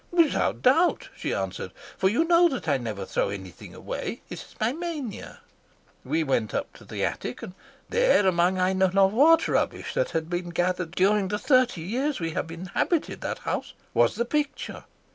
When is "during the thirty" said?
10.95-11.81